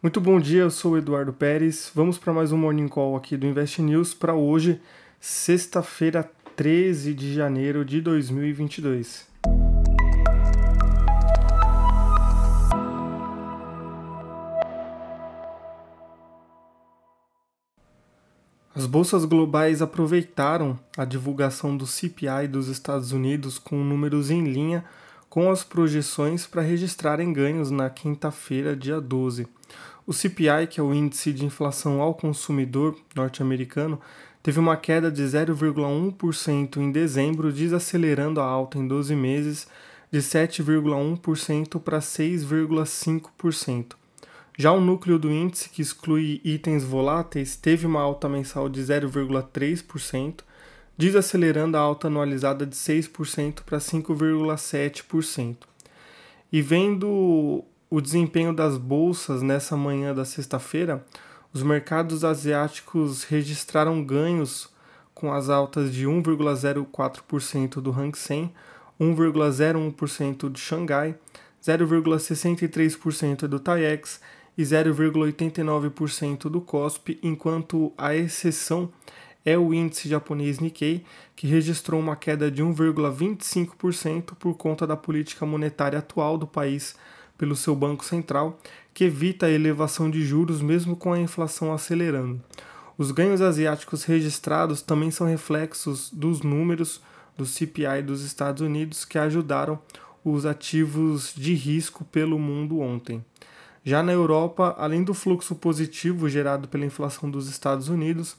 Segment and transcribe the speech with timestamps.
[0.00, 1.90] Muito bom dia, eu sou o Eduardo Pérez.
[1.92, 4.80] Vamos para mais um Morning Call aqui do Invest News para hoje,
[5.18, 9.26] sexta-feira, 13 de janeiro de 2022.
[18.72, 24.84] As bolsas globais aproveitaram a divulgação do CPI dos Estados Unidos com números em linha
[25.28, 29.46] com as projeções para registrarem ganhos na quinta-feira, dia 12.
[30.08, 34.00] O CPI, que é o índice de inflação ao consumidor norte-americano,
[34.42, 39.68] teve uma queda de 0,1% em dezembro, desacelerando a alta em 12 meses
[40.10, 43.96] de 7,1% para 6,5%.
[44.56, 50.40] Já o núcleo do índice, que exclui itens voláteis, teve uma alta mensal de 0,3%,
[50.96, 55.56] desacelerando a alta anualizada de 6% para 5,7%.
[56.50, 61.04] E vendo o desempenho das bolsas nessa manhã da sexta-feira,
[61.52, 64.68] os mercados asiáticos registraram ganhos
[65.14, 68.52] com as altas de 1,04% do Hang Seng,
[69.00, 71.14] 1,01% de Xangai,
[71.62, 74.20] 0,63% do TAIEX
[74.56, 78.90] e 0,89% do COSP, enquanto a exceção
[79.44, 81.04] é o índice japonês Nikkei,
[81.34, 86.96] que registrou uma queda de 1,25% por conta da política monetária atual do país
[87.38, 88.58] pelo seu Banco Central,
[88.92, 92.42] que evita a elevação de juros mesmo com a inflação acelerando.
[92.98, 97.00] Os ganhos asiáticos registrados também são reflexos dos números
[97.36, 99.78] do CPI dos Estados Unidos que ajudaram
[100.24, 103.24] os ativos de risco pelo mundo ontem.
[103.84, 108.36] Já na Europa, além do fluxo positivo gerado pela inflação dos Estados Unidos,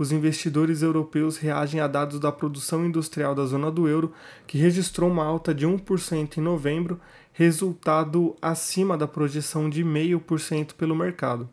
[0.00, 4.14] os investidores europeus reagem a dados da produção industrial da zona do euro,
[4.46, 6.98] que registrou uma alta de 1% em novembro,
[7.34, 11.46] resultado acima da projeção de 0,5% pelo mercado.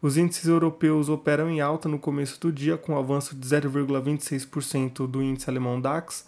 [0.00, 5.22] Os índices europeus operam em alta no começo do dia, com avanço de 0,26% do
[5.22, 6.24] índice alemão DAX,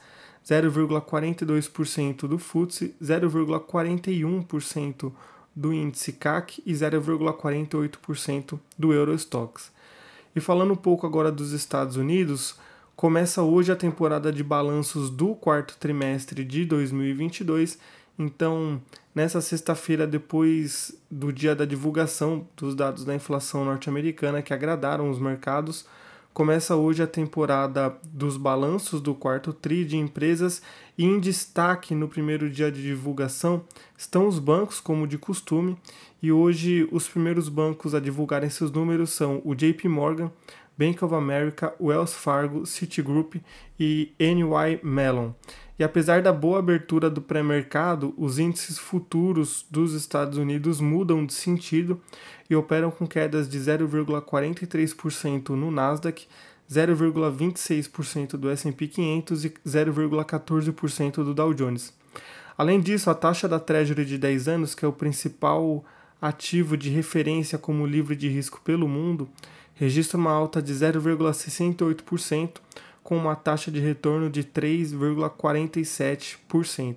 [0.47, 5.11] 0,42% do FTSE, 0,41%
[5.56, 9.72] do índice CAC e 0,48% do Eurostox.
[10.34, 12.56] E falando um pouco agora dos Estados Unidos,
[12.97, 17.78] começa hoje a temporada de balanços do quarto trimestre de 2022.
[18.19, 18.81] Então,
[19.15, 25.19] nessa sexta-feira, depois do dia da divulgação dos dados da inflação norte-americana que agradaram os
[25.19, 25.84] mercados,
[26.32, 30.62] começa hoje a temporada dos balanços do quarto TRI de empresas
[30.97, 33.65] e em destaque no primeiro dia de divulgação
[33.97, 35.76] estão os bancos, como de costume,
[36.22, 40.31] e hoje os primeiros bancos a divulgarem seus números são o JP Morgan,
[40.76, 43.34] Bank of America, Wells Fargo, Citigroup
[43.78, 45.32] e NY Mellon.
[45.82, 51.32] E apesar da boa abertura do pré-mercado, os índices futuros dos Estados Unidos mudam de
[51.32, 52.00] sentido
[52.48, 56.28] e operam com quedas de 0,43% no Nasdaq,
[56.70, 61.93] 0,26% do S&P 500 e 0,14% do Dow Jones.
[62.56, 65.84] Além disso, a taxa da Treasury de 10 anos, que é o principal
[66.20, 69.28] ativo de referência como livre de risco pelo mundo,
[69.75, 72.60] registra uma alta de 0,68%,
[73.02, 76.96] com uma taxa de retorno de 3,47%.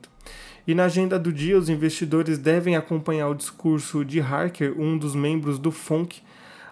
[0.67, 5.15] E na agenda do dia, os investidores devem acompanhar o discurso de Harker, um dos
[5.15, 6.21] membros do FONC,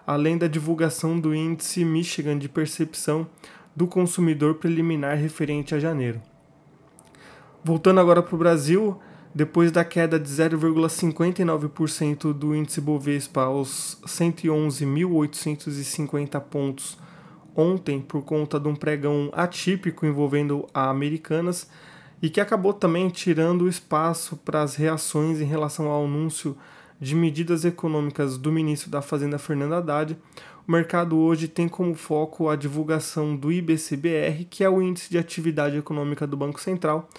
[0.06, 3.26] além da divulgação do índice Michigan de percepção
[3.74, 6.20] do consumidor preliminar referente a janeiro.
[7.62, 8.98] Voltando agora para o Brasil,
[9.34, 16.96] depois da queda de 0,59% do índice Bovespa aos 111.850 pontos
[17.54, 21.68] ontem por conta de um pregão atípico envolvendo a Americanas,
[22.22, 26.56] e que acabou também tirando espaço para as reações em relação ao anúncio
[27.00, 30.16] de medidas econômicas do ministro da Fazenda Fernando Haddad.
[30.66, 35.18] O mercado hoje tem como foco a divulgação do IBCBR, que é o índice de
[35.18, 37.10] atividade econômica do Banco Central,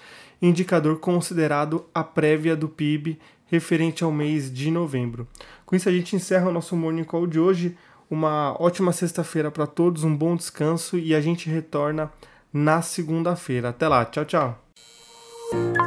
[0.41, 5.27] indicador considerado a prévia do PIB referente ao mês de novembro.
[5.65, 7.77] Com isso a gente encerra o nosso Morning Call de hoje.
[8.09, 12.11] Uma ótima sexta-feira para todos, um bom descanso e a gente retorna
[12.53, 13.69] na segunda-feira.
[13.69, 15.84] Até lá, tchau, tchau.